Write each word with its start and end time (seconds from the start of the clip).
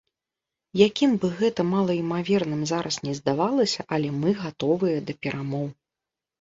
Якім 0.87 1.11
бы 1.25 1.29
гэта 1.41 1.65
малаімаверным 1.73 2.65
зараз 2.73 2.99
не 3.09 3.13
здавалася, 3.21 3.81
але 3.97 4.09
мы 4.21 4.29
гатовыя 4.43 4.99
да 5.07 5.21
перамоў. 5.23 5.67